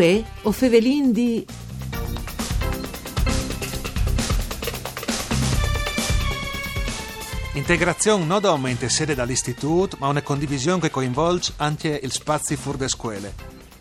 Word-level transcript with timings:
Uè, 0.00 0.24
o 0.44 0.50
fevelin 0.50 1.12
di... 1.12 1.44
Integrazione 7.52 8.24
non 8.24 8.40
solamente 8.40 8.88
sede 8.88 9.14
dall'istituto, 9.14 9.98
ma 10.00 10.08
una 10.08 10.22
condivisione 10.22 10.80
che 10.80 10.88
coinvolge 10.88 11.52
anche 11.56 12.00
il 12.02 12.12
spazio 12.12 12.56
fuori 12.56 12.78
da 12.78 12.88
scuole. 12.88 13.34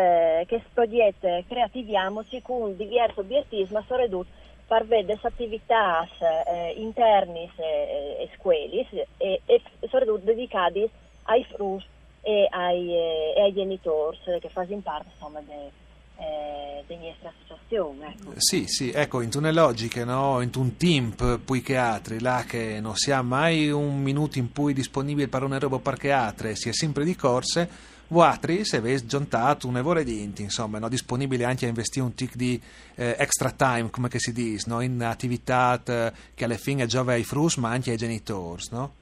questo 0.48 0.70
progetto 0.74 1.28
Creativiamoci 1.48 2.42
con 2.42 2.76
diversi 2.76 3.20
obiettivi, 3.20 3.72
ma 3.72 3.84
soprattutto 3.88 4.42
per 4.66 4.86
vedere 4.88 5.20
attività 5.22 6.08
eh, 6.48 6.74
interne 6.78 7.50
e, 7.58 8.18
e 8.22 8.30
scuole 8.36 8.88
e, 9.18 9.42
e 9.46 9.62
soprattutto 9.82 10.22
dedicate 10.24 10.90
ai 11.26 11.44
frus 11.54 11.86
e 12.24 12.48
ai, 12.50 12.90
eh, 12.90 13.34
e 13.36 13.42
ai 13.42 13.54
genitori 13.54 14.18
che 14.40 14.50
fanno 14.50 14.80
parte 14.82 15.10
insomma 15.14 15.42
de, 15.42 15.72
eh, 16.18 16.84
della 16.88 17.02
nostra 17.02 17.34
associazione. 17.44 18.16
Ecco. 18.18 18.34
Sì, 18.38 18.66
sì, 18.68 18.92
ecco, 18.92 19.22
in 19.22 19.30
una 19.36 19.52
logica, 19.52 20.06
no? 20.06 20.42
in 20.42 20.52
un 20.56 20.78
team 20.78 21.40
poi 21.44 21.62
che 21.62 21.76
altri, 21.76 22.22
là 22.22 22.46
che 22.48 22.80
non 22.80 22.96
si 22.96 23.12
ha 23.12 23.22
mai 23.22 23.70
un 23.70 24.02
minuto 24.02 24.40
in 24.40 24.52
cui 24.54 24.74
disponibile 24.74 25.28
per 25.28 25.44
una 25.44 25.60
roba 25.60 25.80
per 25.80 25.98
che 25.98 26.12
altre, 26.12 26.56
si 26.56 26.70
è 26.70 26.74
sempre 26.74 27.04
di 27.04 27.16
corse, 27.16 27.92
voi 28.08 28.64
se 28.64 28.78
avete 28.78 29.06
giuntato 29.06 29.68
un 29.68 29.78
evore 29.78 30.04
di 30.04 30.22
inti, 30.22 30.44
insomma, 30.44 30.80
no? 30.80 30.88
disponibile 30.88 31.44
anche 31.46 31.66
a 31.66 31.70
investire 31.70 32.06
un 32.06 32.14
tic 32.14 32.36
di 32.36 32.62
eh, 32.96 33.16
extra 33.18 33.52
time, 33.52 33.90
come 33.90 34.08
si 34.14 34.32
dice, 34.32 34.70
no? 34.70 34.80
in 34.82 35.02
attività 35.04 35.82
eh, 35.84 36.14
che 36.34 36.46
alla 36.46 36.58
fine 36.58 36.86
giove 36.86 37.14
ai 37.14 37.24
frus 37.24 37.58
ma 37.58 37.70
anche 37.70 37.92
ai 37.92 37.98
genitori, 37.98 38.64
no? 38.72 38.94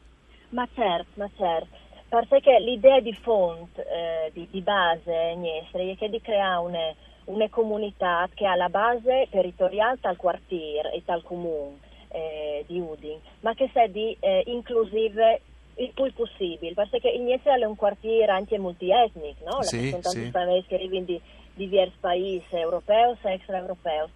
Ma 0.50 0.68
certo, 0.74 1.12
ma 1.16 1.30
certo. 1.38 1.78
Perché 2.12 2.60
l'idea 2.60 3.00
di 3.00 3.14
fondo, 3.14 3.70
eh, 3.78 4.32
di, 4.34 4.46
di 4.52 4.60
base 4.60 5.34
nostra, 5.36 5.80
è 5.80 5.96
che 5.96 6.10
di 6.10 6.20
creare 6.20 6.60
una, 6.60 6.94
una 7.26 7.48
comunità 7.50 8.28
che 8.34 8.46
ha 8.46 8.56
la 8.56 8.68
base 8.68 9.28
territoriale 9.30 9.98
tal 10.02 10.18
quartiere 10.18 10.92
e 10.92 11.04
tal 11.06 11.24
comune 11.24 11.78
eh, 12.10 12.66
di 12.68 12.80
Udin, 12.80 13.18
ma 13.40 13.54
che 13.54 13.70
sia 13.72 13.88
di 13.88 14.16
eh, 14.20 14.44
inclusive 14.48 15.42
il 15.76 15.92
più 15.94 16.12
possibile, 16.14 16.74
perché 16.74 17.08
nostro 17.08 17.56
è 17.56 17.64
un 17.64 17.78
quartiere 17.78 18.32
anche 18.32 18.60
multietnico, 18.60 19.46
no? 19.46 19.62
Sì, 19.64 19.90
sono 19.90 20.02
tanti 20.02 20.20
sì. 20.24 20.28
stranieri 20.28 20.66
che 20.68 20.76
arrivano 20.76 21.06
di 21.06 21.22
diversi 21.54 21.96
paesi 22.00 22.56
europei 22.56 23.16
e 23.22 23.32
extraeuropei. 23.32 24.10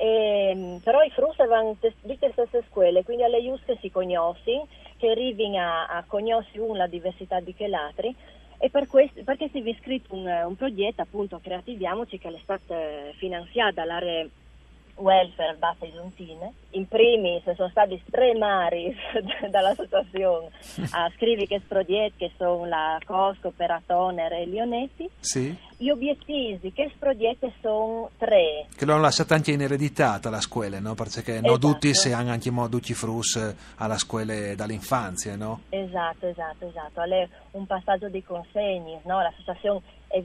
Ehm, 0.00 0.80
però 0.82 1.02
i 1.02 1.10
frus 1.10 1.36
vanno 1.36 1.76
di 1.80 2.18
queste 2.18 2.30
stesse 2.32 2.64
scuole, 2.68 3.02
quindi 3.04 3.24
alle 3.24 3.42
giuste 3.42 3.76
si 3.80 3.90
conoscono, 3.90 4.66
che 4.98 5.08
arrivino 5.08 5.58
a, 5.58 5.86
a 5.86 6.04
conoscere 6.06 6.76
la 6.76 6.86
diversità 6.86 7.40
di 7.40 7.54
che 7.54 7.68
l'altri 7.68 8.14
e 8.58 8.70
per 8.70 8.88
questo, 8.88 9.22
perché 9.22 9.48
si 9.50 9.62
è 9.62 9.68
iscritto 9.68 10.14
un, 10.14 10.26
un 10.26 10.56
progetto 10.56 11.00
appunto 11.00 11.38
Creativiamoci 11.40 12.18
che 12.18 12.28
è 12.28 12.40
stato 12.42 12.74
eh, 12.74 13.14
finanziato 13.16 13.74
dall'area 13.74 14.26
welfare 14.98 15.56
Bassa 15.58 15.86
Isontine. 15.86 16.52
In 16.70 16.86
primis 16.86 17.42
sono 17.54 17.68
stati 17.70 18.00
tre 18.10 18.34
mari 18.36 18.94
dall'associazione 19.50 20.48
a 20.90 21.10
scrivere 21.16 21.46
questo 21.46 21.66
progetto 21.68 22.14
che 22.18 22.30
sono 22.36 22.66
la 22.66 22.98
Cosco, 23.04 23.50
Peratoner 23.56 24.32
e 24.34 24.44
Lionetti. 24.46 25.08
Sì, 25.20 25.56
Gli 25.76 25.88
obiettivi 25.90 26.72
questo 26.72 26.96
progetto 26.98 27.52
sono 27.60 28.10
tre. 28.18 28.66
che 28.76 28.84
lo 28.84 28.92
hanno 28.92 29.02
lasciato 29.02 29.34
anche 29.34 29.52
in 29.52 29.62
eredità 29.62 30.20
alla 30.22 30.40
scuola, 30.40 30.78
no? 30.80 30.94
Perché 30.94 31.34
non 31.40 31.44
Esatto. 31.52 31.58
tutti 31.58 31.94
si 31.94 32.12
hanno 32.12 32.30
anche 32.30 32.50
tutti 32.68 32.92
frus 32.94 33.36
eh, 33.36 33.54
alla 33.76 33.96
scuola 33.98 34.54
dall'infanzia, 34.54 35.36
no? 35.36 35.62
Esatto, 35.70 36.26
esatto, 36.26 36.66
esatto. 36.68 37.02
È 37.02 37.28
un 37.52 37.66
passaggio 37.66 38.08
di 38.08 38.22
consegni, 38.22 38.98
no? 39.04 39.20
L'associazione 39.22 39.80
eh, 40.08 40.18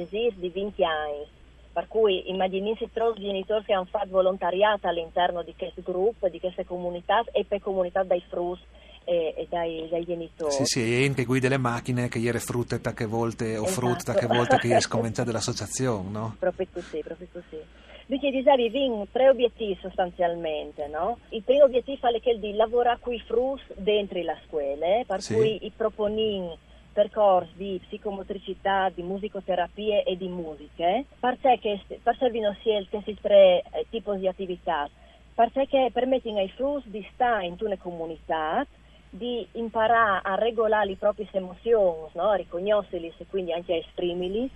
esiste 0.00 0.34
di 0.40 0.48
20 0.50 0.84
anni, 0.84 1.26
per 1.72 1.88
cui 1.88 2.28
immaginate 2.30 2.90
tutti 2.92 3.20
i 3.20 3.24
genitori 3.24 3.64
che 3.64 3.72
hanno 3.72 3.86
fatto 3.90 4.08
volontariato 4.10 4.86
all'interno 4.88 5.42
di 5.42 5.54
questo 5.56 5.80
gruppo, 5.82 6.28
di 6.28 6.38
queste 6.38 6.64
comunità 6.64 7.24
e 7.32 7.44
per 7.44 7.60
comunità 7.60 8.02
dai 8.02 8.22
frus 8.28 8.60
e, 9.04 9.34
e 9.36 9.46
dai, 9.48 9.88
dai 9.90 10.04
genitori. 10.04 10.52
Sì, 10.52 10.64
sì, 10.64 11.02
e 11.02 11.06
anche 11.06 11.24
guida 11.24 11.48
le 11.48 11.58
macchine 11.58 12.08
che 12.08 12.18
ieri 12.18 12.38
frutte 12.38 12.80
tacche 12.80 13.06
volte 13.06 13.56
o 13.56 13.64
Esatto. 13.64 13.80
frutta 13.80 14.14
che 14.14 14.26
volte 14.26 14.58
che 14.58 14.74
è 14.76 14.80
scominciata 14.80 15.28
dell'associazione, 15.28 16.08
no? 16.10 16.36
Proprio 16.38 16.66
così, 16.72 17.00
proprio 17.02 17.28
così. 17.32 17.60
Quindi 18.06 18.30
dicevi, 18.42 18.68
vi 18.68 19.06
tre 19.10 19.28
obiettivi 19.30 19.78
sostanzialmente, 19.80 20.86
no? 20.88 21.18
Il 21.30 21.42
primo 21.42 21.64
obiettivo 21.64 22.06
è 22.08 22.20
quello 22.20 22.38
di 22.38 22.52
lavorare 22.52 22.98
con 23.00 23.14
i 23.14 23.20
frus 23.20 23.62
dentro 23.74 24.20
la 24.22 24.36
scuola, 24.46 25.02
per 25.06 25.22
Sì. 25.22 25.34
cui 25.34 25.58
i 25.64 25.72
proponin 25.74 26.50
percorsi 26.92 27.52
di 27.54 27.80
psicomotricità, 27.86 28.90
di 28.94 29.02
musicoterapie 29.02 30.04
e 30.04 30.16
di 30.16 30.28
musiche, 30.28 31.06
per 31.18 32.16
servino 32.18 32.54
sia 32.62 32.84
questi 32.88 33.16
tre 33.20 33.62
eh, 33.70 33.86
tipi 33.88 34.18
di 34.18 34.28
attività, 34.28 34.88
perché 35.34 35.90
permettono 35.92 36.38
ai 36.38 36.50
frus 36.50 36.86
di 36.86 37.06
stare 37.14 37.46
in 37.46 37.56
una 37.60 37.76
comunità, 37.78 38.66
di 39.08 39.46
imparare 39.52 40.20
a 40.22 40.34
regolare 40.36 40.86
le 40.86 40.96
proprie 40.96 41.28
emozioni, 41.32 42.08
no? 42.12 42.30
a 42.30 42.36
riconoscerli 42.36 43.12
e 43.16 43.26
quindi 43.28 43.52
anche 43.52 43.72
a 43.74 43.76
esprimerli, 43.76 44.50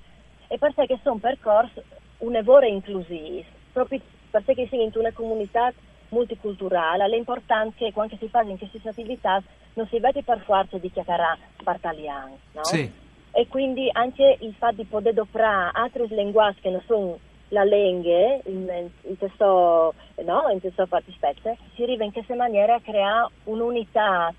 e 0.49 0.59
perché 0.59 0.99
sono 1.03 1.17
percorsi 1.17 1.83
un'evore 2.19 2.69
inclusivi, 2.69 3.45
proprio 3.73 4.01
perché 4.31 4.67
siamo 4.69 4.85
in 4.85 4.93
una 4.95 5.13
comunità 5.13 5.73
multiculturale, 6.11 7.05
è 7.05 7.17
importante 7.17 7.77
che 7.77 7.93
quando 7.93 8.17
si 8.17 8.29
fanno 8.29 8.57
queste 8.57 8.89
attività 8.89 9.43
non 9.77 9.87
si 9.89 9.99
vede 10.01 10.23
per 10.23 10.43
forza 10.45 10.79
di 10.79 10.91
chiacchierare 10.91 11.39
partagliano, 11.63 12.39
no? 12.53 12.65
Sì, 12.65 12.91
E 13.33 13.47
quindi 13.49 13.89
anche 13.93 14.39
il 14.41 14.55
fatto 14.59 14.77
di 14.77 14.85
poter 14.85 15.13
adoperare 15.13 15.71
altri 15.75 16.07
linguaggi 16.09 16.61
che 16.61 16.71
non 16.71 16.83
sono 16.87 17.19
la 17.49 17.63
lingua 17.63 18.41
in, 18.47 18.89
in 19.03 19.19
questo, 19.19 19.95
no? 20.25 20.49
in 20.51 20.61
questo 20.61 20.87
fattispecie, 20.87 21.59
si 21.75 21.83
arriva 21.83 22.05
in 22.05 22.13
questa 22.13 22.35
maniera 22.35 22.77
a 22.77 22.81
creare 22.81 23.31
un'unità 23.45 24.33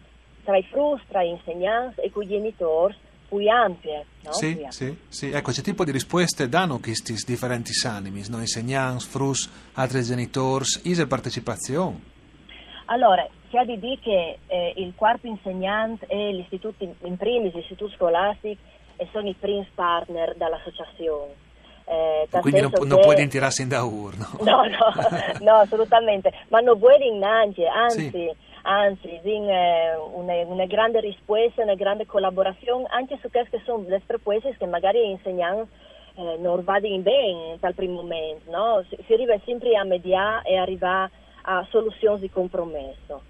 tra 0.44 0.58
i 0.58 0.64
frus, 0.64 1.02
tra 1.08 1.24
gli 1.24 1.28
insegnanti 1.28 2.02
e 2.02 2.12
con 2.12 2.24
i 2.24 2.28
genitori 2.28 2.96
più 3.28 3.48
ampie. 3.50 4.06
No? 4.24 4.34
sì, 4.34 4.56
Più 4.56 4.72
sì, 4.72 4.98
sì. 5.08 5.30
Ecco, 5.30 5.52
c'è 5.52 5.62
tipo 5.62 5.84
di 5.84 5.92
risposte 5.92 6.50
danno 6.50 6.80
questi 6.80 7.14
differenti 7.26 7.72
animi, 7.86 8.24
no? 8.30 8.40
Insegnanti, 8.40 9.06
frus, 9.06 9.50
altri 9.74 10.02
genitori, 10.02 10.66
ise 10.84 11.06
partecipazione. 11.06 12.16
Allora, 12.90 13.28
c'è 13.50 13.64
di 13.66 13.80
dire 13.80 14.00
che 14.02 14.40
eh, 14.48 14.74
il 14.78 14.94
quarto 14.96 15.28
insegnante 15.28 16.06
e 16.08 16.32
l'istituto, 16.34 16.84
in, 16.84 16.94
in 17.04 17.18
primis 17.18 17.54
l'istituto 17.54 17.92
scolastico, 17.96 18.62
e 18.98 19.08
sono 19.12 19.28
i 19.30 19.36
primi 19.40 19.68
partner 19.76 20.36
dell'associazione. 20.36 21.34
Eh, 21.86 22.28
Quindi 22.42 22.62
non, 22.62 22.72
pu- 22.72 22.84
non 22.86 22.98
che- 22.98 23.04
puoi 23.04 23.28
tirarsi 23.28 23.62
in 23.62 23.70
da 23.70 23.84
urno. 23.84 24.26
No, 24.44 24.64
no, 24.64 25.40
no, 25.40 25.54
assolutamente, 25.56 26.34
ma 26.50 26.60
non 26.60 26.78
vuoi 26.78 27.06
innanzi, 27.08 27.64
anzi, 27.66 28.10
Sì. 28.10 28.36
anzi, 28.64 29.20
din, 29.24 29.48
eh, 29.50 29.96
una, 29.96 30.34
una 30.46 30.66
grande 30.66 31.00
risposta, 31.00 31.64
una 31.64 31.76
grande 31.76 32.06
collaborazione 32.06 32.86
anche 32.90 33.18
su 33.22 33.30
queste 33.30 33.58
che 33.58 33.64
sono 33.66 33.84
le 33.88 34.02
proposte 34.06 34.56
che 34.58 34.66
magari 34.66 35.00
gli 35.08 35.12
insegnanti 35.12 35.70
eh, 36.16 36.38
non 36.40 36.64
vanno 36.64 36.98
bene 37.00 37.58
dal 37.60 37.74
primo 37.76 38.02
momento, 38.02 38.50
no? 38.52 38.84
Si, 38.90 38.98
si 39.06 39.14
arriva 39.14 39.38
sempre 39.46 39.76
a 39.78 39.84
mediare 39.86 40.42
e 40.50 40.58
arrivare 40.58 41.12
a 41.50 41.66
soluzioni 41.70 42.20
di 42.20 42.30
compromesso. 42.30 43.22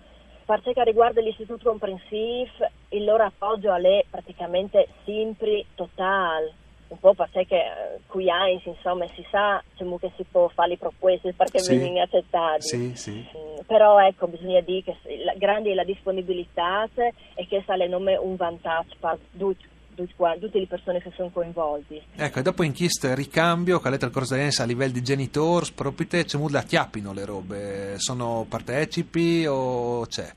Per 0.45 0.61
ciò 0.61 0.71
che 0.71 0.83
riguarda 0.83 1.21
l'istituto 1.21 1.69
comprensivo, 1.69 2.49
il 2.89 3.03
loro 3.03 3.23
appoggio 3.23 3.73
è 3.73 4.05
praticamente 4.09 4.87
sempre 5.05 5.65
totale. 5.75 6.53
un 6.89 6.99
po' 6.99 7.13
perché 7.13 7.43
eh, 7.57 7.99
qui 8.07 8.29
Heinz, 8.29 8.63
insomma, 8.63 9.05
si 9.13 9.21
sa 9.29 9.61
diciamo, 9.73 9.97
che 9.97 10.09
si 10.15 10.23
può 10.23 10.47
fare 10.47 10.69
le 10.69 10.77
proposte 10.77 11.33
perché 11.33 11.59
Sì. 11.59 11.77
vengono 11.77 12.01
accettati. 12.03 12.61
Sì, 12.61 12.95
sì. 12.95 13.11
Mm, 13.37 13.57
Però 13.67 13.99
ecco, 13.99 14.27
bisogna 14.27 14.61
dire 14.61 14.83
che 14.83 14.95
la, 15.25 15.33
grande 15.35 15.71
è 15.71 15.73
la 15.73 15.83
disponibilità 15.83 16.87
e 16.95 17.45
che 17.45 17.61
sale 17.65 17.87
nome 17.87 18.15
un 18.15 18.37
vantaggio 18.37 18.95
per 19.01 19.17
tutti, 19.37 19.67
tutte 20.05 20.59
le 20.59 20.67
persone 20.67 21.01
che 21.01 21.11
sono 21.15 21.29
coinvolte. 21.29 22.03
Ecco, 22.15 22.39
e 22.39 22.41
dopo 22.41 22.63
in 22.63 22.75
questo 22.75 23.13
ricambio, 23.13 23.79
che 23.79 23.87
ha 23.87 23.91
letto 23.91 24.05
il 24.05 24.11
corso 24.11 24.35
a 24.35 24.65
livello 24.65 24.93
di 24.93 25.01
genitori, 25.01 25.71
proprio 25.73 26.07
te, 26.07 26.25
c'è 26.25 26.37
molto 26.37 26.55
la 26.57 26.63
chiappino 26.63 27.13
le 27.13 27.25
robe, 27.25 27.93
sono 27.97 28.45
partecipi 28.47 29.45
o 29.47 30.05
c'è? 30.05 30.29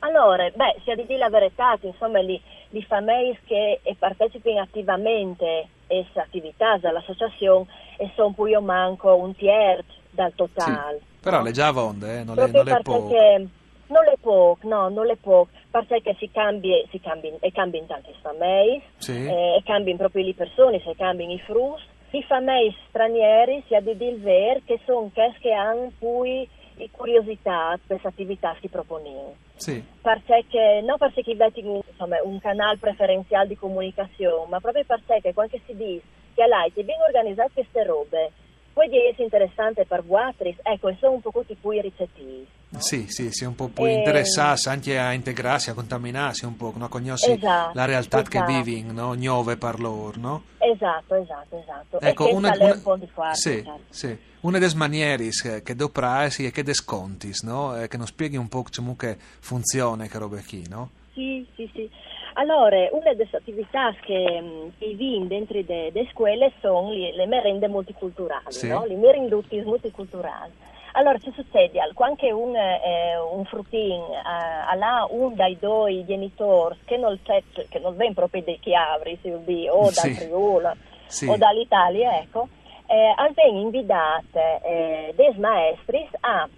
Allora, 0.00 0.48
beh, 0.50 0.80
sia 0.82 0.96
di 0.96 1.06
dire 1.06 1.18
la 1.18 1.28
verità, 1.28 1.76
che, 1.80 1.86
insomma, 1.88 2.20
li, 2.20 2.40
li 2.70 2.82
famiglie 2.82 3.38
che 3.44 3.80
eh, 3.82 3.94
partecipano 3.96 4.60
attivamente 4.60 5.46
a 5.46 5.66
questa 5.86 6.22
attività 6.22 6.76
dell'associazione 6.78 7.66
e 7.98 8.10
sono 8.16 8.32
poi 8.32 8.50
io 8.50 8.60
manco 8.60 9.14
un 9.14 9.34
terzo 9.36 10.00
dal 10.10 10.32
totale. 10.34 10.98
Sì, 10.98 11.04
però 11.20 11.38
no? 11.38 11.44
le 11.44 11.52
già 11.52 11.70
onde, 11.72 12.20
eh, 12.20 12.24
non 12.24 12.34
le, 12.34 12.50
non 12.50 12.64
le 12.64 12.70
perché 12.70 12.82
può... 12.82 13.06
che- 13.06 13.46
non 13.92 14.04
le 14.04 14.16
può, 14.20 14.56
no, 14.62 14.88
non 14.88 15.06
le 15.06 15.16
può, 15.16 15.46
perché 15.70 16.16
si 16.18 16.30
cambia, 16.30 16.82
si 16.90 16.98
cambia, 17.00 17.30
e 17.40 17.52
cambiano 17.52 17.86
tante 17.86 18.14
famiglie, 18.20 18.82
Sì, 18.96 19.26
eh, 19.26 19.56
e 19.56 19.62
cambiano 19.64 19.98
proprio 19.98 20.24
le 20.24 20.34
persone, 20.34 20.80
se 20.80 20.94
cambiano 20.96 21.32
i 21.32 21.38
frutti. 21.40 21.90
I 22.14 22.22
famiglie 22.24 22.74
stranieri, 22.88 23.62
sia 23.68 23.80
di 23.80 23.96
dire 23.96 24.10
il 24.10 24.20
vero, 24.20 24.60
che 24.66 24.80
sono 24.84 25.10
questi 25.14 25.40
che 25.40 25.52
hanno 25.52 25.90
poi 25.98 26.46
curiosità 26.90 27.70
per 27.86 28.00
questa 28.00 28.08
attività 28.08 28.52
che 28.52 28.60
si 28.62 28.68
proponevano. 28.68 29.34
sì, 29.56 29.82
Perché, 30.02 30.82
non 30.84 30.96
perché 30.98 31.22
vedono 31.34 31.82
insomma, 31.88 32.16
un 32.22 32.38
canale 32.40 32.78
preferenziale 32.78 33.48
di 33.48 33.56
comunicazione, 33.56 34.46
ma 34.48 34.60
proprio 34.60 34.84
perché 34.84 35.32
quando 35.32 35.58
si 35.64 35.76
dice 35.76 36.02
che 36.34 36.44
ti 36.74 36.82
viene 36.82 37.02
organizzate 37.04 37.52
queste 37.54 37.84
robe, 37.84 38.32
poi 38.72 38.88
di 38.88 38.98
essere 39.06 39.24
interessante 39.24 39.84
per 39.84 40.02
voi, 40.02 40.32
ecco, 40.62 40.88
e 40.88 40.96
sono 40.98 41.12
un 41.12 41.20
po' 41.20 41.30
tutti 41.30 41.54
poi 41.54 41.80
ricettivi. 41.80 42.46
No? 42.72 42.80
sì, 42.80 43.06
sì, 43.08 43.30
sì, 43.30 43.44
un 43.44 43.54
po' 43.54 43.68
può 43.68 43.86
Eh, 43.86 43.92
interessarsi 43.94 44.68
anche 44.68 44.98
a 44.98 45.12
integrarsi, 45.12 45.70
a 45.70 45.74
contaminarsi 45.74 46.44
un 46.44 46.56
po', 46.56 46.72
no? 46.76 46.88
conosci 46.88 47.32
Esatto, 47.32 47.70
la 47.74 47.84
realtà 47.84 48.22
che 48.22 48.38
esatto. 48.38 48.52
vivi, 48.52 48.82
no? 48.82 49.14
Nuove 49.14 49.56
per 49.56 49.78
loro, 49.80 50.18
no? 50.18 50.42
Esatto, 50.58 51.14
esatto, 51.14 51.58
esatto. 51.58 52.00
Ecco, 52.00 52.24
e 52.26 52.28
che 52.30 52.34
una, 52.34 52.52
una- 52.58 52.74
un 52.74 52.82
po' 52.82 52.96
di 52.96 53.06
fuori. 53.12 53.34
sì, 53.34 53.62
certo. 53.64 53.80
sì. 53.90 54.18
una 54.40 54.58
delle 54.58 54.74
maniere 54.74 55.28
che, 55.30 55.62
che 55.62 55.74
do 55.74 55.88
prasi 55.88 56.46
e 56.46 56.50
che 56.50 56.62
descontis, 56.62 57.42
no? 57.42 57.76
Eh, 57.80 57.88
che 57.88 57.96
non 57.96 58.06
spieghi 58.06 58.36
un 58.36 58.48
po' 58.48 58.64
come 58.74 58.94
che 58.96 59.16
funziona, 59.18 60.06
che 60.06 60.18
robe 60.18 60.42
qui, 60.46 60.66
no? 60.68 60.90
Sì, 61.12 61.46
sì, 61.54 61.70
sì. 61.74 61.90
Allora, 62.34 62.76
una 62.92 63.12
delle 63.12 63.28
attività 63.32 63.92
che, 64.00 64.70
che 64.78 64.94
viene 64.94 65.26
dentro 65.26 65.60
le 65.92 66.08
scuole 66.10 66.50
sono 66.62 66.90
le, 66.90 67.14
merende 67.26 67.68
multiculturali, 67.68 68.44
Sì. 68.48 68.68
no? 68.68 68.86
le 68.86 68.96
merinduti 68.96 69.60
multiculturali. 69.60 70.52
Allora, 70.94 71.18
ci 71.18 71.32
succede, 71.34 71.80
quando 71.94 72.20
un, 72.36 72.54
eh, 72.54 73.16
un 73.18 73.44
fruttin 73.46 74.02
eh, 74.02 74.22
ha 74.24 75.06
un 75.08 75.34
dai 75.34 75.58
due 75.58 76.04
genitori 76.04 76.78
che 76.84 76.98
non, 76.98 77.18
che 77.22 77.78
non 77.78 77.96
viene 77.96 78.12
proprio 78.14 78.42
dei 78.42 78.58
chiavri, 78.60 79.18
vuol 79.22 79.42
dire, 79.44 79.70
o 79.70 79.90
Sì. 79.90 80.00
dal 80.00 80.14
Friuli 80.16 80.70
Sì. 81.06 81.28
o 81.28 81.36
dall'Italia, 81.36 82.18
ecco, 82.18 82.48
eh, 82.86 83.14
vengono 83.34 83.60
invitate 83.60 84.60
eh, 84.62 85.12
dei 85.16 85.34
maestri 85.38 86.06
a 86.20 86.48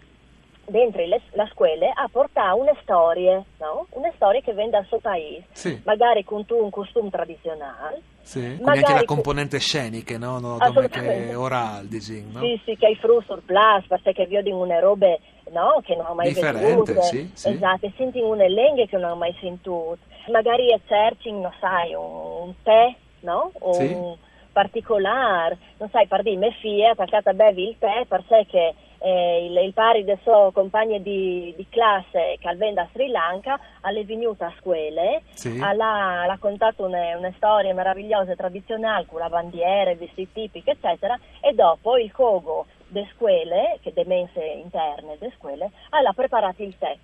dentro 0.67 1.05
le, 1.05 1.21
la 1.33 1.47
scuola 1.53 1.93
a 1.95 2.09
portare 2.11 2.59
una 2.59 2.75
storia, 2.83 3.43
no? 3.59 3.87
Una 3.91 4.11
storia 4.17 4.41
che 4.41 4.53
viene 4.53 4.71
dal 4.71 4.87
suo 4.87 4.99
paese, 4.99 5.47
Sì, 5.53 5.81
magari 5.85 6.25
con 6.25 6.45
un 6.49 6.71
costume 6.71 7.11
tradizionale, 7.11 8.03
sì. 8.25 8.57
Quindi 8.59 8.79
anche 8.79 8.95
la 8.95 9.05
componente 9.05 9.59
scenica, 9.61 10.17
no? 10.19 10.39
no 10.39 10.59
dove 10.59 10.89
che 10.89 11.35
oral, 11.35 11.87
dici, 11.87 12.25
no? 12.33 12.41
sì, 12.41 12.61
sì, 12.65 12.77
che 12.77 12.87
hai 12.87 12.97
frus 12.97 13.25
sur 13.27 13.43
place, 13.45 13.87
perché 13.87 14.27
vi 14.27 14.43
di 14.43 14.51
una 14.51 14.81
robe, 14.81 15.21
no? 15.53 15.81
Che 15.85 15.95
non 15.95 16.07
ho 16.07 16.15
mai 16.15 16.33
Differente, 16.33 17.01
sì, 17.03 17.31
sì. 17.35 17.51
esatto, 17.51 17.93
senti 17.97 18.19
una 18.21 18.47
lingua 18.47 18.87
che 18.87 18.97
non 18.97 19.11
ho 19.13 19.17
mai 19.17 19.37
sentito, 19.41 19.99
magari 20.33 20.73
a 20.73 20.81
searching, 20.89 21.43
non 21.43 21.53
sai, 21.61 21.93
un, 21.95 22.47
un 22.47 22.55
tè, 22.63 22.95
no? 23.21 23.53
O 23.61 23.73
Sì. 23.75 23.93
un 23.93 24.17
particolare, 24.53 25.59
non 25.79 25.91
sai, 25.91 26.07
per 26.07 26.23
dire, 26.23 26.37
mia 26.37 26.51
figlia 26.61 26.89
è 26.89 26.91
attaccata 26.91 27.31
a 27.31 27.35
bevi 27.35 27.69
il 27.69 27.77
tè 27.79 28.05
perché 28.09 28.75
eh, 29.05 29.45
il, 29.45 29.57
il 29.57 29.73
pari 29.75 30.03
del 30.03 30.19
suo 30.23 30.51
compagno 30.53 30.99
di, 30.99 31.53
di 31.57 31.67
classe 31.69 32.37
che 32.41 32.55
viene 32.57 32.75
da 32.75 32.89
Sri 32.93 33.09
Lanka 33.09 33.61
è 33.83 34.05
venuta 34.05 34.47
a 34.47 34.55
scuola 34.59 35.21
Sì. 35.35 35.61
ha, 35.61 36.23
ha 36.23 36.39
contato 36.39 36.85
una, 36.85 37.17
una 37.17 37.33
storia 37.37 37.75
meravigliosa 37.75 38.33
e 38.33 38.37
tradizionale 38.37 39.07
con 39.07 39.21
la 39.21 39.29
bandiera, 39.29 39.91
i 39.91 39.97
vestiti 39.97 40.33
tipici, 40.33 40.71
eccetera, 40.71 41.19
e 41.41 41.53
dopo 41.53 41.97
il 41.99 42.11
cogo 42.13 42.67
delle 42.89 43.09
scuole, 43.15 43.79
che 43.83 43.93
de 43.93 44.05
mense 44.07 44.43
interne 44.43 45.17
delle 45.19 45.33
scuole, 45.37 45.71
ha 45.91 46.13
preparato 46.13 46.63
il 46.63 46.77
tè. 46.79 46.97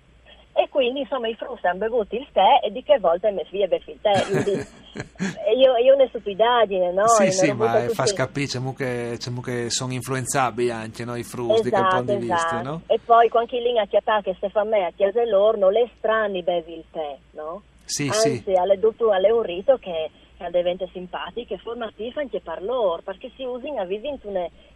E 0.53 0.67
quindi 0.69 1.01
insomma 1.01 1.27
i 1.27 1.35
frusti 1.35 1.65
hanno 1.65 1.79
bevuto 1.79 2.15
il 2.15 2.27
tè 2.31 2.59
e 2.63 2.71
di 2.71 2.83
che 2.83 2.99
volta 2.99 3.31
mi 3.31 3.43
figlia 3.49 3.67
bevi 3.67 3.91
il 3.91 3.99
tè. 4.01 4.11
Io, 4.31 4.43
dico, 4.43 4.65
e 4.93 5.55
io, 5.55 5.75
io 5.77 5.95
una 5.95 6.07
stupidaggine, 6.07 6.91
no? 6.91 7.07
sì, 7.07 7.23
ne 7.23 7.31
sì, 7.31 7.51
ma 7.53 7.83
eh, 7.83 7.89
fa 7.89 8.03
capire 8.13 8.45
diciamo 8.45 8.73
che, 8.73 9.17
che 9.41 9.69
sono 9.69 9.93
influenzabili 9.93 10.69
anche 10.69 11.05
no, 11.05 11.15
i 11.15 11.23
frusti 11.23 11.63
di 11.63 11.69
quel 11.69 11.81
Esatto, 11.81 12.01
di 12.03 12.15
vista, 12.17 12.35
esatto. 12.35 12.63
no? 12.63 12.81
E 12.87 12.99
poi 13.03 13.29
quando 13.29 13.57
lì 13.57 13.77
a 13.79 13.85
chiattà 13.85 14.21
che 14.21 14.35
me 14.65 14.85
a 14.85 14.91
chiesa 14.95 15.23
l'orno, 15.23 15.69
le 15.69 15.89
strani 15.97 16.43
bevi 16.43 16.73
il 16.73 16.83
tè, 16.91 17.17
no? 17.31 17.61
Sì, 17.85 18.07
Anzi, 18.07 18.43
sì. 18.45 18.53
alle, 18.53 18.77
alle 19.09 19.31
un 19.31 19.41
rito 19.41 19.77
che 19.77 20.09
diventa 20.49 20.87
simpatico 20.91 21.53
e 21.53 21.57
formativo 21.57 22.19
anche 22.19 22.39
per 22.39 22.63
loro, 22.63 23.01
perché 23.01 23.31
si 23.35 23.43
usa 23.43 23.67
a 23.79 23.85
vivere 23.85 24.17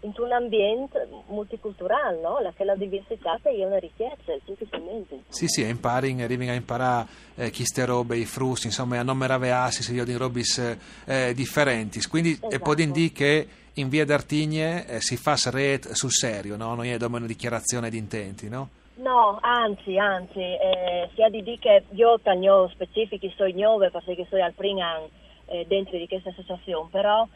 in, 0.02 0.14
un- 0.18 0.32
ambiente 0.32 1.08
multiculturale, 1.28 2.20
no? 2.22 2.40
La, 2.40 2.54
la 2.58 2.76
diversità 2.76 3.40
è 3.42 3.66
una 3.66 3.80
richiesta, 3.80 4.34
semplicemente. 4.46 5.22
Sì, 5.30 5.48
sì, 5.48 5.68
impari, 5.68 6.22
arrivi 6.22 6.48
a 6.50 6.54
imparare 6.54 7.08
eh, 7.36 7.50
chi 7.50 7.64
ste 7.64 7.86
robe, 7.86 8.18
i 8.18 8.26
frusti, 8.26 8.68
insomma, 8.68 9.00
a 9.00 9.04
non 9.04 9.18
meravigliarsi 9.18 9.84
se 9.84 9.94
io 9.94 10.06
di 10.06 10.16
robis 10.16 10.78
eh, 11.06 11.34
differenti. 11.34 12.00
Quindi 12.08 12.32
e 12.32 12.48
Esatto. 12.48 12.60
poi 12.60 12.92
dire 12.92 13.12
che 13.12 13.48
in 13.74 13.90
via 13.90 14.06
d'Artigne 14.06 14.88
eh, 14.88 15.02
si 15.02 15.18
fa 15.18 15.36
red 15.52 15.92
sul 15.92 16.12
serio, 16.12 16.56
no? 16.56 16.76
Non 16.76 16.86
è 16.86 16.98
come 16.98 17.18
una 17.18 17.28
dichiarazione 17.28 17.90
di 17.90 17.98
intenti, 17.98 18.50
no? 18.50 18.70
No, 18.98 19.40
anzi, 19.42 19.98
anzi, 19.98 20.40
eh, 20.40 21.10
sia 21.16 21.30
di 21.30 21.44
dire 21.44 21.58
che 21.60 21.84
io 21.92 22.18
tagno 22.22 22.70
specifici 22.70 23.34
sono 23.36 23.52
nuove 23.54 23.92
perché 23.92 24.26
sono 24.30 24.44
al 24.44 24.54
primo 24.54 24.82
anno 24.82 25.10
eh, 25.48 25.66
dentro 25.68 25.98
di 25.98 26.08
questa 26.08 26.30
associazione, 26.30 26.90
però 26.92 27.28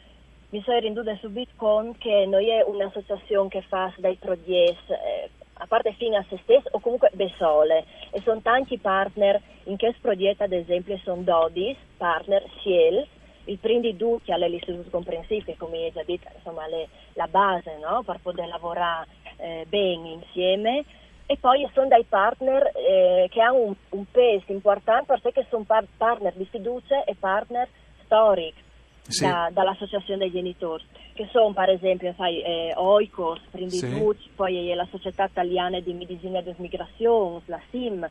mi 0.50 0.62
sono 0.62 0.78
renduta 0.78 1.16
subito 1.16 1.52
conto 1.56 1.96
che 1.98 2.26
non 2.26 2.42
è 2.42 2.62
un'associazione 2.62 3.48
che 3.48 3.62
fa 3.62 3.92
dai 3.98 4.16
progetti 4.16 4.92
eh, 4.92 5.30
a 5.62 5.66
parte 5.66 5.92
fine 5.92 6.16
a 6.16 6.24
se 6.28 6.38
stesso 6.42 6.68
o 6.72 6.80
comunque 6.80 7.10
da 7.12 7.28
sole 7.36 7.84
e 8.10 8.20
sono 8.22 8.40
tanti 8.40 8.78
partner 8.78 9.40
in 9.64 9.76
questo 9.76 9.98
progetto 10.00 10.42
ad 10.42 10.52
esempio 10.52 10.98
sono 11.04 11.22
12 11.22 11.76
partner 11.96 12.44
Ciel 12.62 13.06
il 13.44 13.58
primo 13.58 13.80
di 13.80 13.96
tutti 13.96 14.32
è 14.32 14.48
l'istituto 14.48 14.90
comprensivo 14.90 15.44
che 15.44 15.56
come 15.56 15.84
hai 15.84 15.92
già 15.92 16.02
detto 16.04 16.28
insomma 16.34 16.66
è 16.66 16.86
la 17.14 17.28
base 17.28 17.76
no? 17.78 18.02
per 18.02 18.18
poter 18.22 18.48
lavorare 18.48 19.06
eh, 19.36 19.66
bene 19.68 20.10
insieme 20.10 20.84
e 21.26 21.36
poi 21.36 21.68
sono 21.72 21.88
dei 21.88 22.04
partner 22.08 22.72
eh, 22.74 23.28
che 23.30 23.40
hanno 23.40 23.58
un, 23.58 23.74
un 23.90 24.04
peso 24.10 24.50
importante 24.50 25.16
perché 25.20 25.46
sono 25.48 25.64
par- 25.64 25.86
partner 25.96 26.32
di 26.34 26.46
fiducia 26.46 27.04
e 27.04 27.14
partner 27.14 27.68
storici 28.10 28.54
Sì. 29.06 29.24
da- 29.24 29.50
dall'associazione 29.52 30.18
dei 30.20 30.30
genitori, 30.32 30.84
che 31.14 31.28
sono 31.32 31.52
per 31.52 31.70
esempio 31.70 32.12
sai, 32.16 32.42
eh, 32.42 32.72
Oikos, 32.76 33.40
prendi 33.50 33.76
Sì. 33.76 33.86
poi 34.34 34.72
la 34.74 34.86
Società 34.90 35.24
Italiana 35.24 35.80
di 35.80 35.92
Medicina 35.94 36.40
e 36.40 36.54
Migrazione, 36.58 37.40
la 37.46 37.60
SIM, 37.70 38.08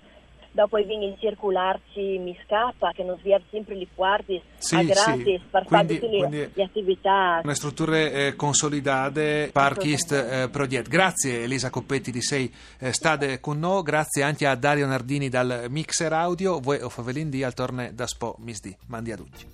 dopo 0.52 0.78
viene 0.78 1.06
in 1.06 1.16
circolarci 1.20 2.18
Mi 2.18 2.38
Scappa, 2.44 2.92
che 2.94 3.04
non 3.04 3.18
svia 3.20 3.40
sempre 3.50 3.76
li 3.76 3.88
quarti 3.94 4.42
Sì, 4.58 4.76
a 4.76 4.80
sì. 4.80 4.86
gratis 4.88 5.42
per 5.50 5.66
fare 5.68 5.86
Quindi- 5.86 6.00
tutte 6.00 6.28
le, 6.30 6.52
le 6.54 6.64
attività. 6.64 7.40
Una 7.44 7.54
strutture 7.54 8.12
eh, 8.12 8.36
consolidate 8.36 9.52
per 9.54 9.76
questo 9.76 10.16
eh, 10.16 10.50
progetto. 10.50 10.90
Grazie 10.90 11.44
Elisa 11.44 11.70
Coppetti 11.70 12.12
di 12.12 12.22
Sei 12.22 12.52
eh, 12.80 12.92
Stade 12.92 13.40
con 13.40 13.60
noi, 13.60 13.84
grazie 13.84 14.24
anche 14.24 14.46
a 14.48 14.56
Dario 14.56 14.86
Nardini 14.88 15.30
dal 15.30 15.68
Mixer 15.70 16.12
Audio, 16.12 16.60
voi 16.60 16.82
o 16.82 16.90
Favelin 16.90 17.30
di 17.30 17.44
al 17.44 17.54
torne 17.54 17.94
da 17.94 18.06
Spo 18.08 18.36
Misdi. 18.40 18.76
Mandi 18.88 19.12
a 19.12 19.16
tutti. 19.16 19.46